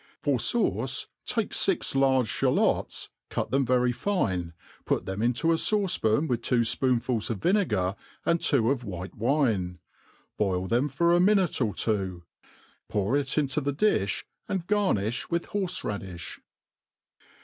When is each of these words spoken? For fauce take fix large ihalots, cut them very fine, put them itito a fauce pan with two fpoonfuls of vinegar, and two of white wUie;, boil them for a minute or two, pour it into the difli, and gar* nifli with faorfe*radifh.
For 0.19 0.39
fauce 0.39 1.05
take 1.27 1.53
fix 1.53 1.93
large 1.93 2.27
ihalots, 2.39 3.09
cut 3.29 3.51
them 3.51 3.63
very 3.63 3.91
fine, 3.91 4.53
put 4.83 5.05
them 5.05 5.19
itito 5.19 5.53
a 5.53 5.57
fauce 5.57 6.01
pan 6.01 6.27
with 6.27 6.41
two 6.41 6.61
fpoonfuls 6.61 7.29
of 7.29 7.37
vinegar, 7.37 7.95
and 8.25 8.41
two 8.41 8.71
of 8.71 8.83
white 8.83 9.15
wUie;, 9.15 9.77
boil 10.37 10.65
them 10.65 10.89
for 10.89 11.13
a 11.13 11.19
minute 11.19 11.61
or 11.61 11.75
two, 11.75 12.23
pour 12.89 13.15
it 13.15 13.37
into 13.37 13.61
the 13.61 13.75
difli, 13.75 14.23
and 14.49 14.65
gar* 14.65 14.95
nifli 14.95 15.29
with 15.29 15.45
faorfe*radifh. 15.45 16.39